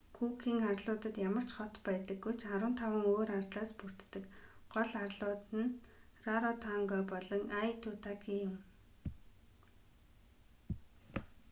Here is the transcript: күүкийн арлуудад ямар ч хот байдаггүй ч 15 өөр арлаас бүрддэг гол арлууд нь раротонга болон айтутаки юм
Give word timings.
күүкийн 0.17 0.59
арлуудад 0.71 1.15
ямар 1.29 1.45
ч 1.47 1.49
хот 1.57 1.73
байдаггүй 1.87 2.33
ч 2.41 2.41
15 2.53 3.07
өөр 3.13 3.29
арлаас 3.39 3.71
бүрддэг 3.79 4.23
гол 4.73 4.91
арлууд 5.05 5.43
нь 5.61 5.75
раротонга 6.27 6.97
болон 7.11 7.43
айтутаки 7.61 8.31
юм 8.47 8.55